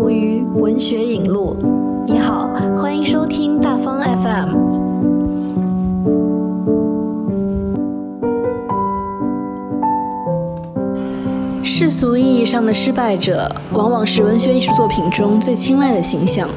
[0.00, 1.54] 无余文学引路。
[2.06, 2.48] 你好，
[2.80, 4.48] 欢迎收听大方 FM。
[11.62, 16.48] 世俗意义上的失败者，往往是文学艺术作品中最青睐的形象。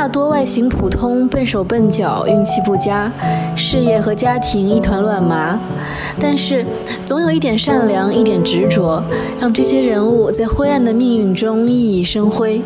[0.00, 3.12] 大多外形普通、笨手笨脚、运气不佳，
[3.54, 5.60] 事业和家庭一团乱麻。
[6.18, 6.64] 但是，
[7.04, 9.04] 总有一点善良、一点执着，
[9.38, 12.62] 让这些人物在灰暗的命运中熠熠生辉。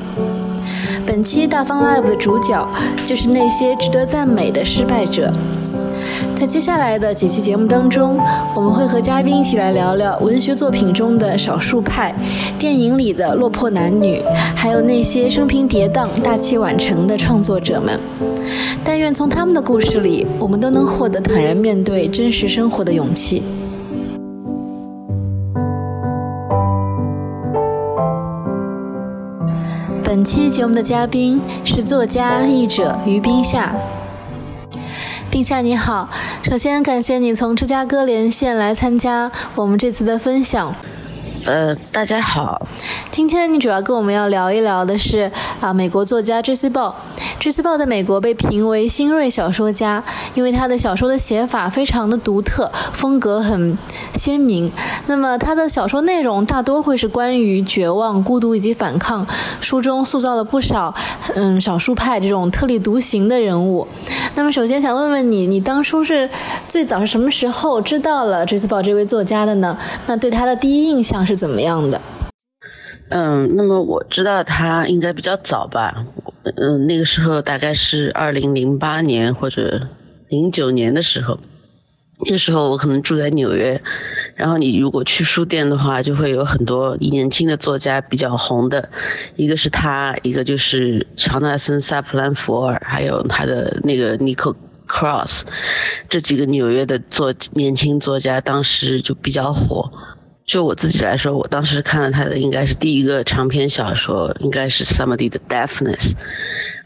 [1.05, 2.69] 本期大方 Live 的主角，
[3.05, 5.29] 就是那些值得赞美的失败者。
[6.37, 8.19] 在接下来的几期节目当中，
[8.57, 12.13] 我们会和嘉宾一起来聊聊文学作品中的少数派，
[12.59, 14.21] 电影里的落魄男女，
[14.55, 17.99] 还有那些生平跌宕、大器晚成的创作者们。
[18.85, 23.43] 但愿从他们的故事里，我们都能获得坦然面对真实生活的勇气。
[30.03, 33.75] 本期节目的嘉宾是作家、译者于冰夏。
[35.35, 36.09] 冰夏你好，
[36.45, 40.73] 首先感谢你从芝加哥连线来参加我们这次的分享。
[41.47, 42.67] 呃，大家好。
[43.11, 46.71] 今天你主要跟我们要聊一聊的是啊，美国作家 J.C.
[46.71, 46.97] 鲍。
[47.39, 47.63] J.C.
[47.63, 53.77] 鲍在美国被评为新锐小说家，因为他的小说的写法非常的独特，风格很
[54.15, 54.73] 鲜明。
[55.07, 59.27] 那么他的小说内容大多会是关于绝望、孤独以及反抗。
[59.61, 60.95] 书中塑造了不少
[61.35, 63.87] 嗯少数派这种特立独行的人物。
[64.35, 66.31] 那么首先想问问你，你当初是
[66.67, 68.67] 最早是什么时候知道了 J.C.
[68.67, 69.77] 鲍这位作家的呢？
[70.07, 72.01] 那对他的第一印象是怎么样的？
[73.11, 76.07] 嗯，那么我知道他应该比较早吧，
[76.57, 79.89] 嗯，那个时候大概是二零零八年或者
[80.31, 81.39] 零九年的时候，
[82.27, 83.83] 那时候我可能住在纽约，
[84.37, 88.89] 然后你如果去书店的话，就会有很多年轻的作家比较红的，
[89.37, 94.51] 一个是他，一个就是乔纳森·萨普兰福尔，还有他的那个尼克·
[94.87, 95.31] 克罗斯，
[96.09, 99.93] 这几个纽约的作年轻作家当时就比较火。
[100.55, 105.99] 就我自己来说，我当时看了他的应该是第一个长篇小说，应该是 Somebody 的 Deafness，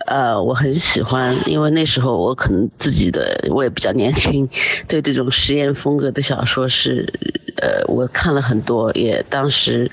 [0.06, 4.48] 呃，我很喜欢，因为那时候我可能自己的我也比较年轻，
[4.88, 7.12] 对这种实验风格的小说是，
[7.60, 9.90] 呃，我看了很多，也当时，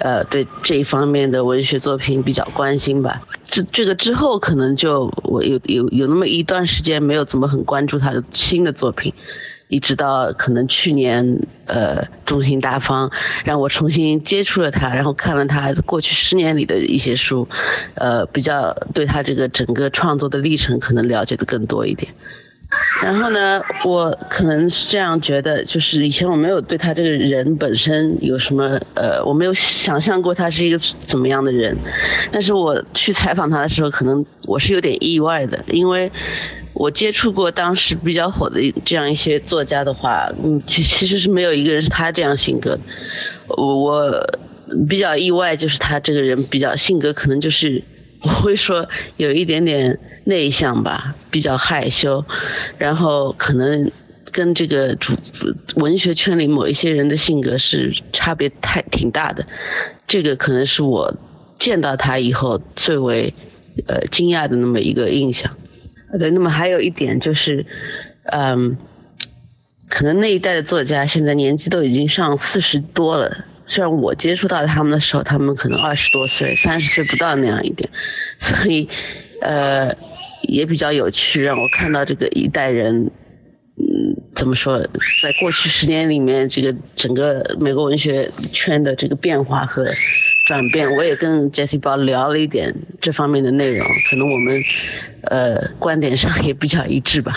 [0.00, 3.22] 呃，对这一方面的文学作品比较关心吧。
[3.52, 9.14] 这这个之后可能就我有有有那么一段时间没有怎么很关注他的新的作品。
[9.68, 13.10] 一直到可能去年，呃，中心大方
[13.44, 17.48] 让我重新接触了他，然后看了他过去十年里的一些书，
[17.94, 22.12] 呃，比较对他这个整个创作的历程可能了解的更多一点。
[23.02, 29.52] 然后呢，我可能是这样觉得，就是以前我没有对他这个人本身有什么，呃，我没有
[29.84, 31.76] 想象过他是一个怎么样的人。
[32.32, 36.12] 但是我去采访他的时候，可能我是有点意外的，因为。
[36.74, 42.78] 我接触过当时比较火的这样一些作家的话，嗯，其其实是没有一个人是他这样性格。
[43.48, 44.26] 我
[44.88, 47.84] 比较意外，就是他这个人比较性格可能就是
[48.22, 52.24] 我会说有一点点内向吧，比较害羞，
[52.78, 53.92] 然后可能
[54.32, 55.12] 跟这个主
[55.76, 59.46] 文学圈里某一些人的性格是差别太挺大的。
[60.08, 61.14] 这个可能是我
[61.60, 63.32] 见到他以后最为
[63.86, 65.52] 呃惊讶的那么一个印象。
[66.18, 67.66] 对，那么还有一点就是，
[68.32, 68.76] 嗯，
[69.88, 73.44] 可能那一代的作家现在年纪都已经上四十多了。
[73.66, 77.90] 虽然我接触到他们的时候，他们可能二十多岁、三十岁不到那样一点，
[78.40, 78.88] 所以
[79.40, 79.96] 呃
[80.42, 83.10] 也比较有趣，让我看到这个一代人，
[83.76, 89.86] 嗯，怎么说，在过去十年里面，这个整个美国文学圈的这个变化和。
[90.46, 94.62] 转变，我也跟 Jessie 包聊了一点这方面的内容，可能我们
[95.30, 97.32] 呃观点上也比较一致吧。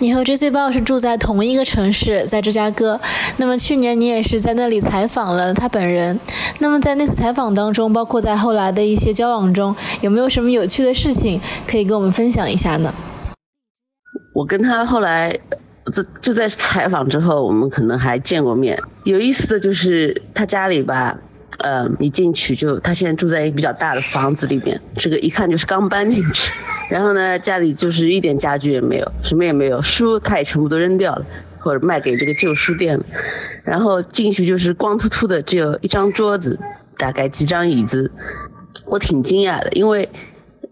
[0.00, 3.00] 你和 Jessie 包是住在同一个城市，在芝加哥。
[3.38, 6.18] 那么去年你也是在那里采访了他本人。
[6.60, 12.92] 那么在那次采访当中，包括在后来的一些交往中，有没有什么有趣的事情可以跟我们分享一下呢？
[14.34, 15.38] 我跟他后来。
[15.96, 18.78] 就就在采访之后，我们可能还见过面。
[19.08, 21.16] 有意思的就是他家里吧，
[21.60, 26.30] 呃，一进去就他现在住在一个比较大的房子里面，这个一看就是刚搬进去。
[26.92, 31.24] 然后呢，家里就是一点家具也没有，什么也没有，书他也全部都扔掉了，
[31.58, 33.04] 或者卖给这个旧书店了。
[33.64, 36.58] 然后进去就是光秃秃的，只有一张桌子，
[36.98, 38.12] 大概几张椅子。
[38.84, 40.10] 我挺惊讶的，因为。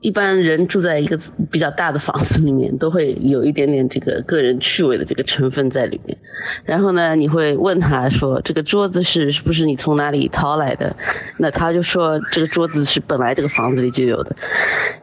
[0.06, 1.18] 一般人住在一个
[1.50, 6.16] 比较大的房子里面，都会有一点点这个个人趣味的这个成分在里面。
[6.64, 10.94] 然后呢，你会问他说这个桌子是是不是你从哪里掏来的？
[11.38, 14.36] 那他就说这个桌子是本来这个房子里就有的。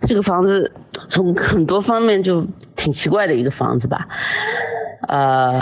[0.07, 0.71] 这个房子
[1.09, 2.47] 从很多方面就
[2.77, 4.07] 挺奇怪的一个房子吧，
[5.09, 5.61] 呃。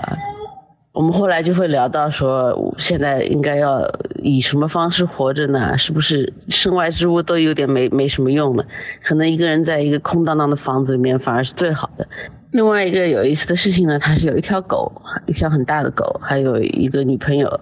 [0.94, 3.80] 我们后来就会聊到说，现在应该要
[4.22, 5.78] 以什么方式活着呢？
[5.78, 8.66] 是不是身外之物都有点没没什么用了？
[9.08, 12.08] 可能一个人在一个空荡荡的房子里面反而是最好的。
[12.52, 17.60] 另外一个有意思的事情呢，他是有一条狗，一条很大的狗，还有一个女朋友，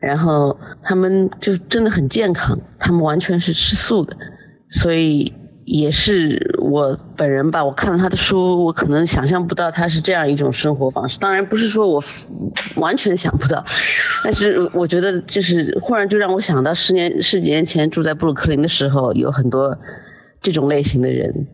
[0.00, 4.16] 然后他们就真的很健康，他们完全是吃素的，
[4.82, 5.32] 所以。
[5.64, 11.18] 也是我本人吧，我看了他的书，我可能想象不到他是这样一种生活方式。
[11.20, 12.02] 当然不是说我
[12.76, 13.64] 完全想不到，
[14.24, 19.78] 但是我觉得就是忽然就让我想到十年十几年前住在布鲁克林的时候，有很多
[20.42, 21.46] 这种类型的人，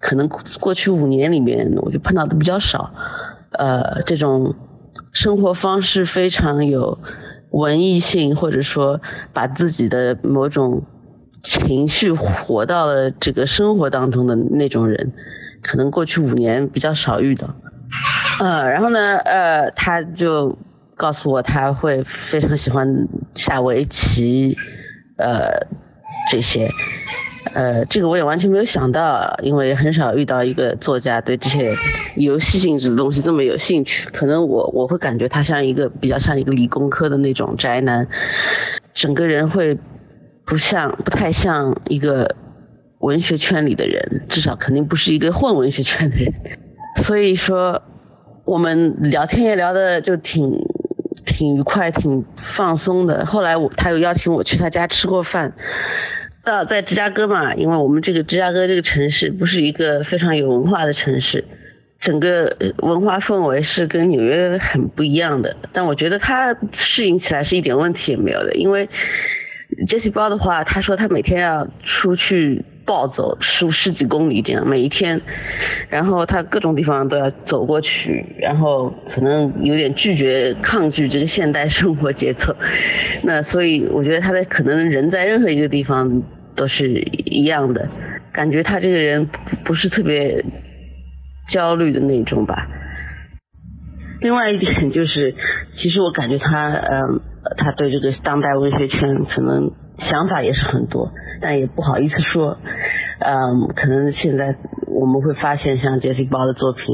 [0.00, 0.28] 可能
[0.58, 2.90] 过去五年里面我就碰到的比较少。
[3.52, 4.54] 呃，这种
[5.12, 6.98] 生活方式非常有
[7.50, 9.02] 文艺性，或者说
[9.34, 10.82] 把自己的某种。
[11.50, 15.12] 情绪活到了这个生活当中的那种人，
[15.62, 17.48] 可能过去五年比较少遇到。
[18.38, 20.56] 呃，然后呢，呃，他就
[20.96, 24.56] 告诉我他会非常喜欢下围棋，
[25.18, 25.66] 呃，
[26.30, 26.70] 这些，
[27.52, 31.74] 呃，这个我也完全没有想到，因为很少遇到一个作家对这些
[32.16, 34.08] 游戏性质的东西这么有兴趣。
[34.12, 38.06] 可能我我会感觉他像一个比较像一个理工科的那种宅男，
[38.94, 39.76] 整个人会。
[40.50, 42.34] 不像，不太像一个
[42.98, 46.34] 文学圈里的人，至少肯定不是一个混文学圈的人。
[47.06, 47.82] 所以说，
[48.44, 50.58] 我们聊天也聊的就挺
[51.24, 52.24] 挺愉快，挺
[52.56, 53.26] 放松的。
[53.26, 55.52] 后来他又邀请我去他家吃过饭。
[56.44, 61.44] 到在芝加哥嘛，因为我们这个芝加哥这个城市不是一个非常有文化的城市，
[62.00, 65.54] 整个文化氛围是跟纽约很不一样的。
[65.72, 68.88] 但我觉得他适应起来是一点问题也没有的，因为。
[69.88, 75.22] Jesse 包的话，他说他每天要出去暴走十十几公里这样，每一天，
[75.88, 82.54] 然后他各种地方都要走过去，然后可能有点拒绝抗拒这个现代生活节奏。
[83.22, 86.22] 那所以我觉得他的可能人在任何一个地方
[86.56, 87.88] 都是一样的，
[88.34, 89.28] 感觉他这个人
[89.64, 90.44] 不是特别
[91.52, 92.68] 焦虑的那种吧。
[94.20, 95.34] 另外一点就是，
[95.80, 97.20] 其实我感觉他嗯。
[97.56, 99.70] 他对这个当代文学圈可能
[100.10, 101.10] 想法也是很多，
[101.40, 102.58] 但也不好意思说。
[103.22, 104.56] 嗯，可能现在
[104.86, 106.86] 我们会发现，像杰西·鲍的作品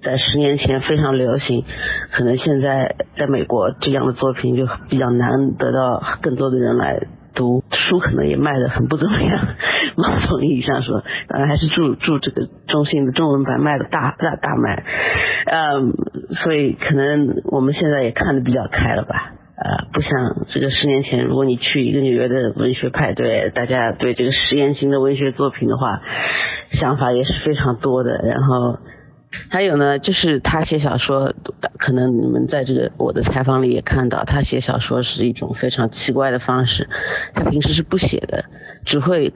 [0.00, 1.64] 在十年前非常流行，
[2.12, 7.00] 可能现在在美国这样的作品就比较难得到更多的人来
[7.34, 9.40] 读，书可能也卖的很不怎么样。
[9.98, 14.84] 某种意义上说，当然还是祝祝这个中信的中文版卖的大大大卖。
[15.46, 15.92] 嗯，
[16.44, 19.31] 所以可能我们现在也看的比较开了吧。
[19.62, 20.10] 呃，不像
[20.50, 26.02] 这个十年前，如果你去一个纽约的文学派对，大家对这个实验型的文学作品的话，
[26.80, 28.18] 想法也是非常多的。
[28.24, 28.78] 然后
[29.50, 31.32] 还有呢，就是他写小说，
[31.78, 36.88] 可能你们在这个我的采访里也看到，他写小说是一种非常奇怪的方式。
[37.34, 38.44] 他平时是不写的，
[38.84, 39.32] 只会。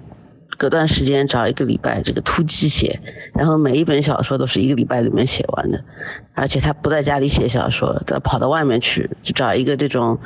[0.58, 3.00] 隔段时间找一个礼拜这个突击写，
[3.34, 5.80] 然后每一本小说都是一个礼拜里面写完的，
[6.34, 10.18] 而且他不在家里写小说，他跑到外面去，就找一个这种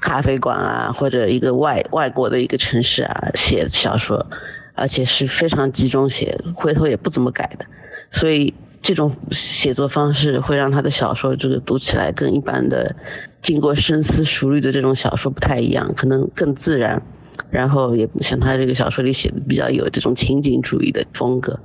[0.00, 4.26] 咖啡馆啊，或者一个外外国的一个城市啊写小说，
[4.74, 7.66] 而且是非常集中写，回头也不怎么改的，
[8.12, 9.16] 所以这种
[9.62, 12.96] 写作方式会让他的小说这个读起来跟一般的
[13.42, 17.02] 经过深思熟虑的这种小说不太一样，可能更自然。
[17.50, 21.58] 然后也像他这个小说里写的比较有这种情景主义的风格。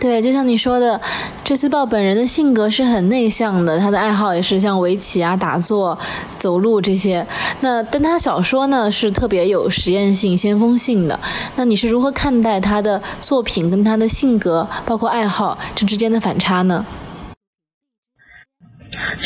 [0.00, 1.00] 对，就像你说的，
[1.42, 5.98] 这次豹本人的性格是很内向的，他的爱好也是像围棋啊、打坐、
[6.38, 7.26] 走路这些。
[7.62, 11.18] 那但他小说呢是特别有实验性、先锋性的。
[11.56, 16.84] 那你是如何看待他的作品跟他的性格，包括爱好这之间的反差呢？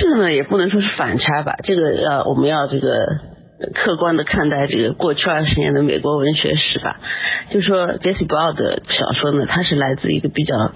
[0.00, 2.88] 这个呢也不能说是反差吧，这个呃我们要这个。
[3.74, 7.00] 客观的看待这个过去二十年的美国文学史吧，
[7.50, 10.72] 就说杰西·布奥的小说呢，它是来自一个比较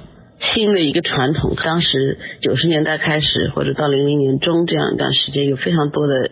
[0.52, 1.54] 新的一个传统。
[1.54, 6.30] 当时九十年代开始，或者到零零年中这样一段时间，有非常多的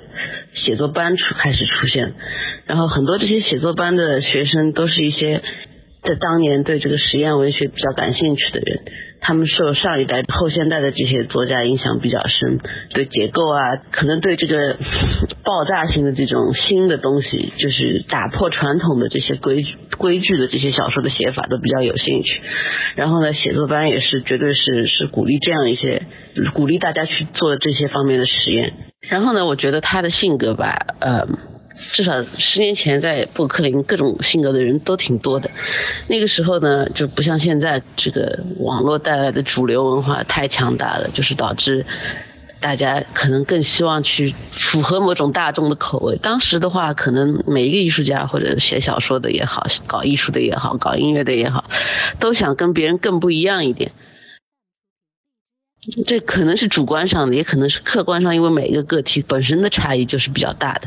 [0.54, 2.14] 写作班出开始出现，
[2.66, 5.42] 然后很多这些写作班的学生都是一些
[6.02, 8.80] 在当年对这个实验文学比较感兴趣的人。
[9.21, 12.59] 他们受上一代、后现代的这些作家影响比较深，
[12.95, 14.77] 对结构啊，可能对这个
[15.45, 22.41] 爆炸性的这种新的东西，就是打破传统的这些规矩规矩的这些小说的写法都比较有兴趣。
[22.97, 26.03] 然后呢，写作班也是绝对是是鼓励这样一些，
[26.55, 28.73] 鼓励大家去做这些方面的实验。
[29.09, 31.29] 然后呢，我觉得他的性格吧，呃。
[31.95, 35.50] 至少十年前在布克林，各种性格的人都挺多的。
[36.11, 41.87] 那个时候呢，就不像现在这个网络带来的主流文化太强大了，就是导致
[42.61, 44.35] 大家可能更希望去
[44.73, 46.19] 符合某种大众的口味。
[46.21, 51.64] 当时的话，可能每一个艺术家或者写小说的也好，搞艺术的也好，搞音乐的也好，
[52.19, 53.93] 都想跟别人更不一样一点。
[56.07, 60.83] 这可能是主观上的，也可能是客观上，因为每一个个体本身的差异就是比较大的。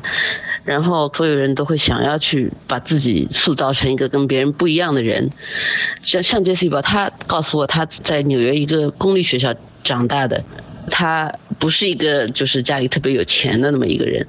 [0.65, 5.31] 然后所有人都会想要去把自己塑造成一个跟别人不一样的人，
[6.05, 10.43] 像像杰西吧，他告诉我他在纽约一个公立学校长大的。
[10.91, 14.27] 他不是一个就是家里特别有钱的那么一个人，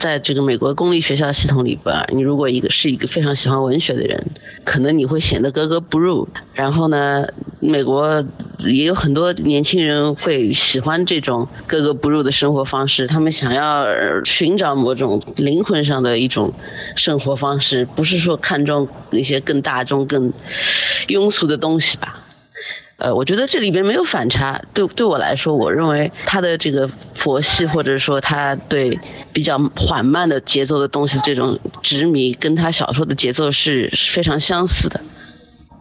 [0.00, 4.24] 在这个美国公立学校系统里边，你如果一个是一个非常喜欢文学的人，
[4.64, 6.28] 可能你会显得格格不入。
[6.54, 7.26] 然后呢，
[7.66, 8.24] 美国
[8.60, 13.84] 也有很多年轻人会喜欢这种格格不入的生活方式，他们想要
[14.24, 16.54] 寻找某种灵魂上的一种
[16.96, 20.32] 生活方式，不是说看重一些更大众、更
[21.08, 22.22] 庸俗的东西吧。
[22.98, 24.62] 呃，我觉得这里边没有反差。
[24.72, 26.88] 对对我来说，我认为他的这个
[27.22, 28.98] 佛系，或者说他对
[29.34, 35.00] 比较缓慢的节奏的东西这种执迷，跟他小说的节奏是非常相似的。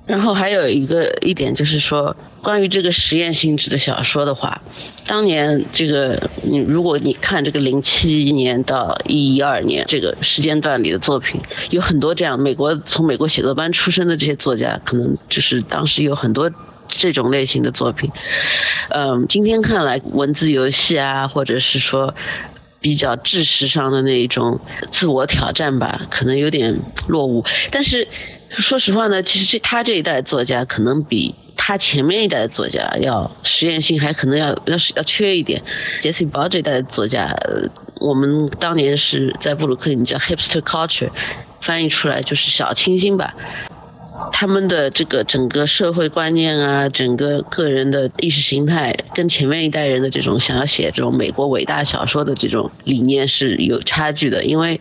[0.06, 4.62] 然后还有一个一点就是说，关于这个实验性质的小说的话，
[5.08, 16.52] 当年这个你如果你看这个零七年到一一二年这个时间段里的作品，有很多这样美国从美国写作班出身的这些作家，可能就是当时有很多。
[16.98, 18.10] 这种类型的作品，
[18.90, 22.16] 嗯，今天看来文字游戏啊，或者是说
[22.80, 24.62] 比较知识上的那一种
[24.98, 27.44] 自我挑战吧，可能有点落伍。
[27.70, 28.08] 但是
[28.62, 35.62] 说实话呢，其实这他这一代作家可能比他前面一代作家要实验性还可能要要要缺一点。
[36.02, 37.36] 杰西·鲍这一代作家，
[38.00, 41.10] 我们当年是在布鲁克林叫 hipster culture，
[41.62, 43.34] 翻译出来就是小清新吧。
[44.32, 54.46] 他们的这个整个社会观念啊，整个个人的意识形态，跟前面一代人的这种想要写这种美国伟大小说的这种理念是有差距的。
[54.46, 54.80] 因为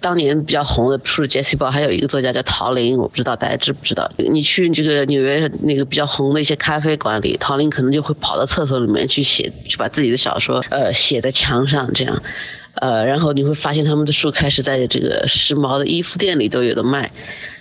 [0.00, 4.10] 当年比较红的，除了杰西·鲍，还有一个作家叫陶林，我不知道大家知不知道。
[4.18, 12.22] 你去这个纽约那个比较红的一些咖啡馆里，陶林可能就会跑到厕所里面去写，去把自己的小说呃写在墙上这样。
[12.74, 17.10] 呃，然后你会发现他们的书开始在这个时髦的衣服店里都有的卖。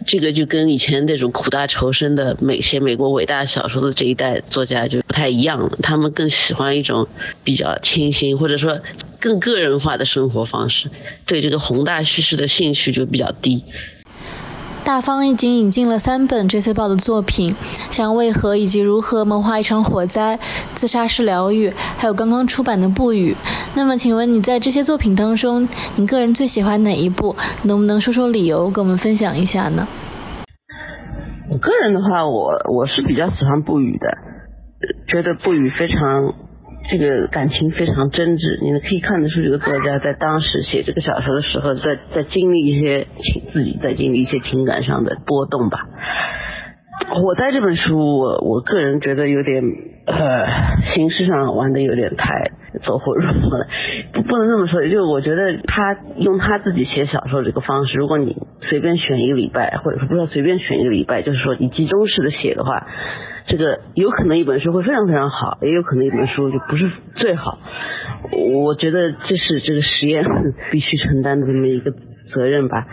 [0.07, 7.07] 这个就跟以前那种苦大仇深的美写美国伟大小说的这一代作家就不太一样了，他们更喜欢一种
[7.45, 8.77] 比较清新或者说
[9.25, 10.91] 更个人化的生活方式，
[11.25, 13.63] 对这个宏大叙事的兴趣就比较低。
[14.83, 16.75] 大方已经引进了三本《J.C.
[16.75, 17.55] 报》的作品，
[17.89, 20.37] 像《为何》以及《如何谋划一场火灾》、
[20.75, 23.33] 《自杀式疗愈》，还有刚刚出版的《不语》。
[23.75, 27.35] 那么，请问你在这些作品当中，你个人最喜欢哪一部？
[27.63, 29.87] 能不能说说理由，跟我们分享一下呢？
[31.49, 34.07] 我个人的话，我我是比较喜欢《不语》的，
[35.07, 36.44] 觉得《不语》非常。
[36.89, 45.79] 这个感情非常真挚，你们可以看得出这个作家在当时写这个小说的时候，在在经历一些情，自己在经历一些情感上的波动吧。
[47.09, 49.63] 火灾这本书，我我个人觉得有点
[50.05, 50.47] 呃，
[50.93, 52.51] 形式上玩的有点太
[52.85, 53.67] 走火入魔了，
[54.13, 54.87] 不不能这么说。
[54.87, 62.87] 就我觉得他用他自己写小说这个方式，如果你随便选一个礼拜，或者说不要随便选一个礼拜，就是说你集中式的写的话。
[63.55, 67.57] 这个有可能一本书会非常非常好，也有可能一本书就不是最好。
[68.53, 70.25] 我觉得这是这个实验
[70.73, 71.93] 必须承担的这么一个
[72.33, 72.85] 责任吧。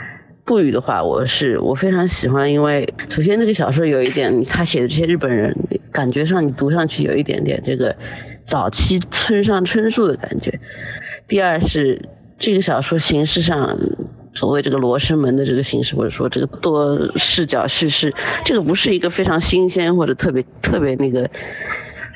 [0.47, 5.57] 不语的话，我是我非常喜欢，因为首先这个小说有一点，他写的这些日本人，
[5.92, 7.97] 感觉上你读上去有一点点这个
[8.49, 10.61] 早期村上春树的感觉。
[11.26, 13.81] 第二是这个小说形式上。
[14.43, 18.13] 所谓这个罗生门的这个形式，或者说这个多视角叙事，
[18.45, 21.31] 这个不是一个非常新鲜或者特别特别那个。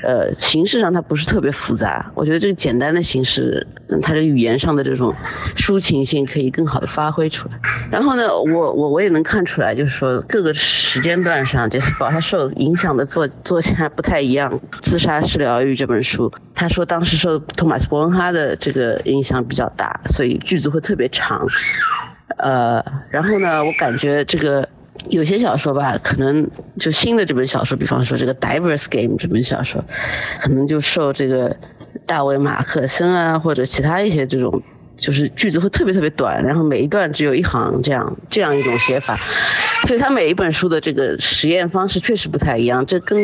[0.02, 3.66] 呃，形式上它不是特别复杂，我觉得这个简单的形式，
[4.02, 5.14] 它的语言上的这种
[5.56, 7.54] 抒情性可以更好的发挥出来。
[7.90, 14.60] 然后呢，我我我也能看出来，就是说各个时间段上，就是把它受影响的作作家不太一样。
[14.84, 21.48] 自杀式疗愈这本书，他说当时受托马斯伯恩哈的这个影响比较大，所以句子会特别长。
[22.38, 24.68] 呃，然后呢，我感觉这个。
[25.10, 26.50] 有些小说吧，可能
[26.80, 29.84] 就新的这本小说，比方说这个《Diverse Game》这本小说，
[30.42, 31.54] 可能就受这个
[32.08, 34.62] 大卫马克森啊，或者其他一些这种
[34.98, 39.16] 就是句子会特别特别短，然后每一段只有一行这样这样一种写法。
[39.86, 43.18] 所以他每一本书的这个实验方式确实不太一样，这跟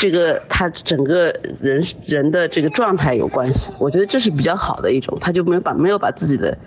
[0.00, 3.60] 这个他整个人人的这个状态有关系。
[3.78, 6.58] 我觉得这是比较好的一种，他就没有把没有把自己的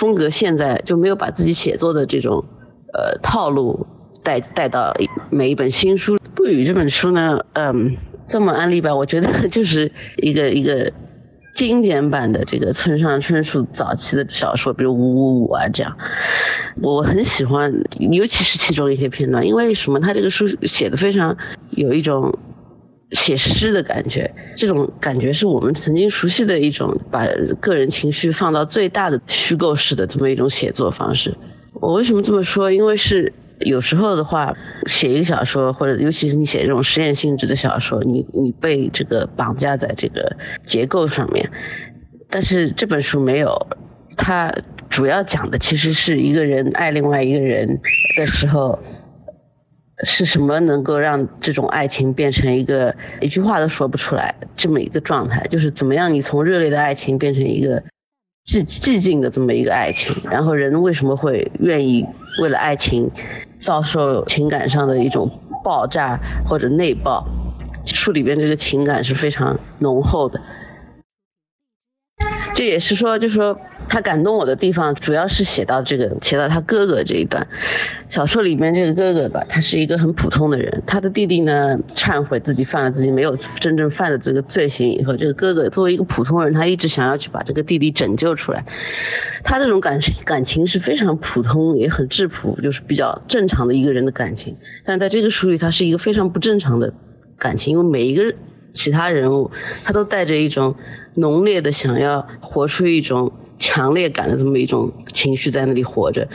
[0.00, 2.44] 风格现在就没有把自己写作的这种
[2.92, 3.86] 呃套路
[4.22, 4.94] 带带到
[5.30, 6.16] 每一本新书。
[6.34, 7.96] 《不语》这本书呢，嗯，
[8.30, 10.92] 这么安利吧，我觉得就是一个一个
[11.56, 15.96] 经典版的这个村上春树早期的小说，比如《五五五》啊这样。
[16.80, 19.98] 我很喜欢，尤其是其中一些片段，因为什么？
[19.98, 21.36] 他这个书写的非常
[21.70, 22.38] 有一种
[23.10, 27.26] 写诗的感觉，这种感觉是我们曾经熟悉的一种把
[27.60, 31.34] 个人情绪放到最大的虚构式的这么一种写作方式。
[31.80, 32.70] 我为什么这么说？
[32.70, 34.54] 因为是有时候的话，
[35.00, 40.36] 写一个小说，或者尤其是你写这种实验性质的小说，你你被这个绑架在这个
[40.68, 41.50] 结构上面，
[42.30, 43.68] 但是这本书没有，
[44.16, 44.52] 它。
[44.90, 47.78] 主要讲的其实是一个人爱另外一个人
[48.16, 48.78] 的时候，
[50.06, 55.46] 是什么能够让这种爱情变成一个一句话都说不出来这么一个状态？
[55.48, 57.82] 就是怎么样你从热烈的爱情变成一个
[58.46, 60.30] 寂寂静的这么一个爱情？
[60.30, 62.06] 然后人为什么会愿意
[62.42, 63.10] 为了爱情
[63.66, 65.30] 遭受情感上的一种
[65.64, 67.26] 爆炸或者内爆？
[67.86, 70.40] 书里边这个情感是非常浓厚的。
[72.54, 73.58] 这也是说，就是说。
[73.88, 77.46] 他感动我的地方，主要是写到这个，写到他哥哥这一段。
[78.10, 80.82] 小说里面这个哥哥吧，他是一个很普通的人。
[80.86, 88.64] 他的弟弟呢，忏悔自己犯了自己没有真正犯的这个罪行以后，这个哥哥作为一个普通人，他一直想要去把这个弟弟拯救出来。
[89.44, 94.56] 他这种感感情是非常普通，也很质朴，就是比较正常的一个人的感情。
[94.84, 96.92] 但在这个书里，他是一个非常不正常的
[97.38, 98.34] 感情，因为每一个
[98.74, 99.50] 其他人物，
[99.84, 100.74] 他都带着一种
[101.14, 103.32] 浓烈的想要活出一种。
[103.68, 106.28] 强烈感的这么一种情绪在那里活着，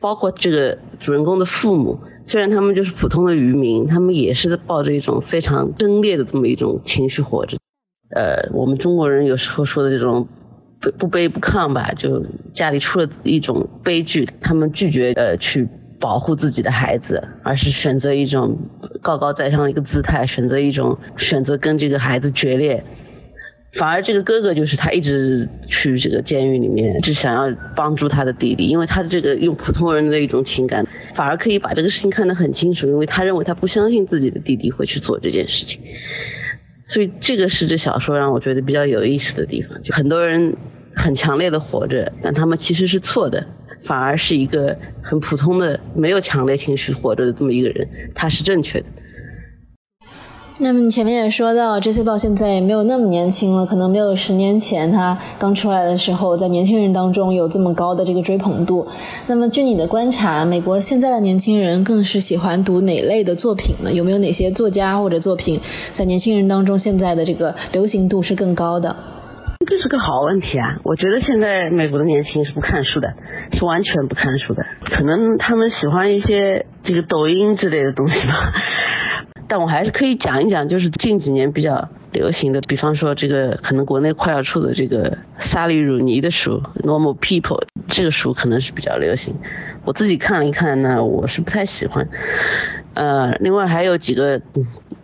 [0.00, 7.58] 包括这个主人公的父母，虽然他们就是普通的渔民，他们也是抱着一种非常珍烈的这么一种情绪活着。
[8.14, 10.28] 呃，我们中国人有时候说的这种
[10.80, 15.68] 不不卑不亢吧，就家里出了一种悲剧，他们拒绝呃去
[16.00, 18.56] 保护自己的孩子，而是选择一种
[19.02, 22.84] 高高在上的一个姿态，选择一种选择跟这个孩子决裂。
[23.74, 35.78] 反而这个哥哥就是他一直去这个监狱里面，只想要帮助他的弟弟，因为他的这个用普通人的一种情感，反而可以把这个事情看得很清楚，因为他认为他不相信自己的弟弟会去做这件事情，
[36.88, 40.56] 所以这个是这小说让我觉得比较有意思的地方，就很多人
[40.96, 43.44] 很强烈的活着，但他们其实是错的，
[43.84, 48.86] 反而是一个很普通的没有强烈情绪活着的这么一个人，他是正确的。
[50.60, 58.84] 那么你前面也说到，这些报现在也没有那么年轻了，可能没有十年前他刚出来的时候，在年轻人当中有这么高的这个追捧度。
[59.28, 63.92] 那么据你的观察，美国现在的年轻人更是喜欢读哪类的作品呢？
[63.92, 65.60] 有没有哪些作家或者作品
[65.92, 68.96] 在年轻人当中现在的这个流行度是更高的？
[69.64, 70.80] 这是个好问题啊！
[70.82, 73.14] 我觉得现在美国的年轻人是不看书的，
[73.56, 74.64] 是完全不看书的，
[74.96, 78.52] 可能他们喜欢一些这个抖音之类的东西吧。
[79.48, 85.16] 但我还是可以讲一讲，就是近几年比较流行的，比方说这个可能国内快要出的这个
[85.50, 89.34] 萨利鲁尼的书《Normal People》，这个书可能是比较流行。
[89.84, 92.06] 我自己看了一看呢，我是不太喜欢。
[92.94, 94.40] 呃，另外还有几个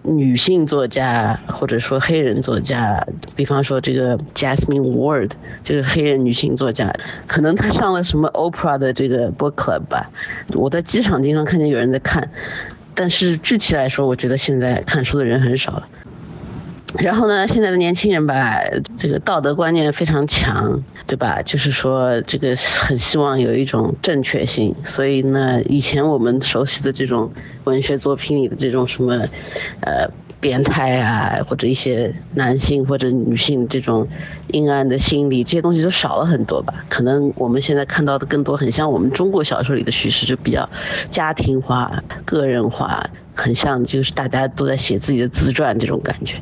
[0.02, 5.30] 女性作家或者说黑人作家，比方说这个 Jasmine Ward，
[5.64, 6.92] 就是黑人女性作家，
[7.28, 10.11] 可能她上了什么 Oprah 的这个 Book Club 吧。
[10.54, 12.28] 我在机场经常看见有人在看。
[12.94, 15.88] 但是具体来说，我觉得现在看书的人很少了。
[16.98, 18.61] 然后呢，现在的年轻人吧，
[19.00, 21.42] 这个道德观念非常强，对吧？
[21.42, 24.74] 就是说，这个很希望有一种正确性。
[24.94, 27.33] 所以呢，以前我们熟悉的这种
[27.64, 29.28] 文学作品里的这种什么，
[29.80, 30.11] 呃。
[30.44, 34.07] 变态啊，或者一些男性或者女性这种
[34.48, 36.85] 阴暗的心理，这些东西都少了很多吧？
[36.90, 40.68] 可能我们现在看到的更多，很像我们中国小说里的叙事，就比较
[41.12, 46.35] 家庭化、个人化，很像就是大家都在写自己的自传这种感觉。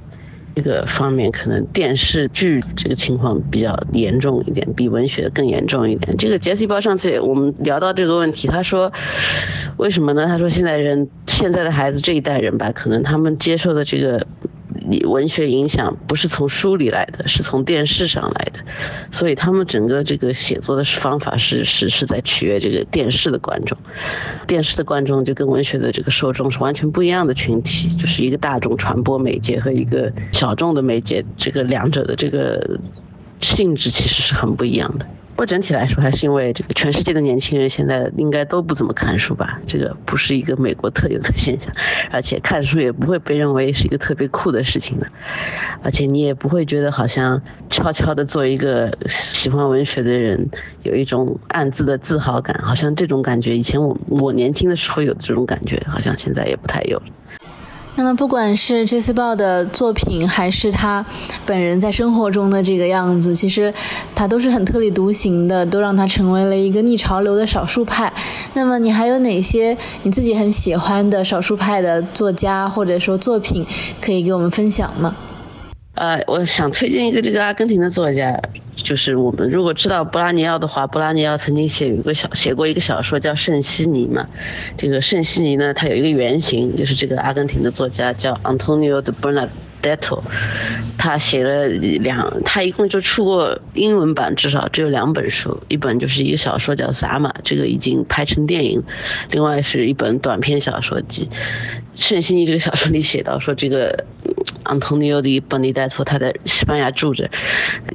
[0.55, 6.17] 这个方面可能电视剧这个情况比较严重一点，比文学更严重一点。
[6.19, 8.93] 这个杰西包上次我们聊到这个问题，他说
[9.79, 10.27] 为什么呢？
[10.27, 11.09] 他说现在人
[11.43, 14.27] 现在的孩子这一代人吧，可能他们接受的这个。
[15.07, 18.59] 文学影响不是从书里来的，是从电视上来的，
[19.19, 23.79] 所以他们整个这个写作的方法是是是在取悦这个电视的观众，
[24.47, 32.79] 电视的观众就跟文学的这个受众是完全不一样的群体，就是一个大众传播媒介和一个小众的媒介，这个两者的这个
[33.57, 35.07] 性质其实是很不一样的。
[35.43, 39.59] 过整体来说，还是因为这个全世界的年轻人现在应该都不怎么看书吧？
[39.67, 41.67] 这个不是一个美国特有的现象，
[42.13, 45.09] 而且看书也不会被认为是一个特别酷的事情的，
[45.83, 48.97] 而且你也不会觉得好像悄悄的做一个
[49.43, 50.49] 喜欢文学的人
[50.85, 57.03] 有一种暗自的自豪感，好像这种感觉以前我我年轻的时候有这种感觉，好像现在也不太有。
[57.95, 59.13] 那么，不管是 J.C.
[59.13, 61.05] 报的作品，还是他
[61.45, 63.73] 本人在生活中的这个样子，其实
[64.15, 68.11] 他都是很特立独行的，都让他成为了一个逆潮流的少数派。
[68.55, 73.65] 那么，你还有哪些你自己很喜欢的少数派的作家或者说作品
[74.01, 75.15] 可以给我们分享吗？
[75.95, 78.41] 呃，我想推荐一个这个阿根廷的作家。
[78.83, 84.27] 就是我们如果知道布拉尼奥的话，布拉尼奥曾经写有一个小写过一个小说叫《圣西尼》嘛。
[84.79, 90.23] 这个圣西尼呢，它有一个原型，就是这个阿根廷的作家叫 Antonio de Bernadetto，
[90.99, 98.83] 他写了两，他一共就出过英文版，至少只有两本书，一本就是一个小说叫《萨马》，这个已经拍成电影，
[99.31, 101.29] 另外是一本短篇小说集。
[101.97, 104.05] 圣西尼这个小说里写到说这个。
[104.65, 107.31] 安东尼奥的本尼代托，他在西班牙住着，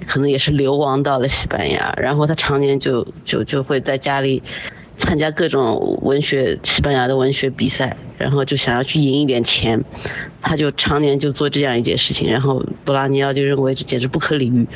[0.08, 4.44] 可能也是流亡到了西班牙，然后他常年就就就会在家里
[5.00, 9.84] 参加各种文学西班牙的文学比赛，然后就想要去赢一点钱，
[10.42, 14.68] 他就常年就做这样一件事情，然后布拉尼奥就认为这简直不可理喻，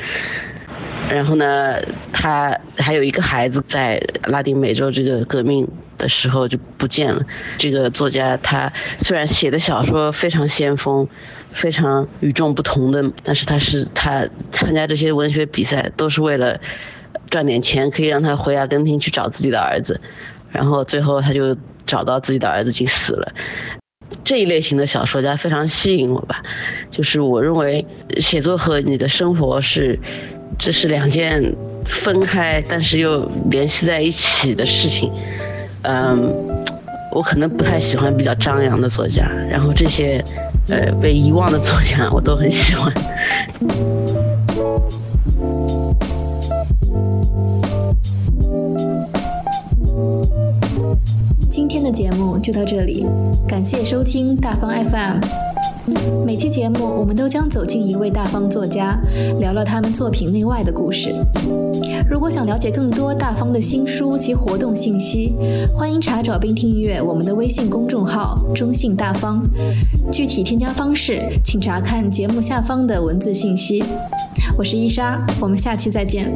[1.10, 1.76] 然后呢，
[2.12, 5.66] 他还有一个孩子在拉丁美洲这个革命
[6.02, 7.22] 的时候就不见了，
[7.58, 8.70] 这个作家他
[9.06, 11.08] 虽然写的小说非常先锋。
[11.60, 16.58] 非常与众不同的，但是他是他参加这些文学比赛都是为了
[17.30, 20.00] 赚点钱，可以让他回阿根廷去找自己的儿子，
[20.50, 21.54] 然后最后他就
[21.86, 23.32] 找到自己的儿子已经死了。
[24.24, 26.42] 这一类型的小说家非常吸引我吧，
[26.90, 27.84] 就是我认为
[28.30, 29.98] 写作和你的生活是
[30.58, 31.54] 这是两件
[32.02, 35.12] 分开但是又联系在一起的事情。
[35.82, 36.32] 嗯，
[37.12, 40.22] 我可能不太喜欢比较张扬的作家，然后这些。
[40.68, 42.94] 呃，被遗忘的作家我都很喜欢。
[51.52, 53.04] 今天的节目就到这里，
[53.46, 55.20] 感谢收听大方 FM。
[56.24, 58.98] 每期节目，我们都将走进一位大方作家，
[59.38, 61.14] 聊聊他们作品内外的故事。
[62.08, 65.34] 如果想了解更多大方的新书及活动信息，
[65.76, 69.46] 欢迎查找并订阅我们的微信公众号“中信大方”。
[70.10, 73.84] 具体添加方式，请查看节目下方的文字信息。
[74.56, 76.32] 我是伊莎，我们下期再见。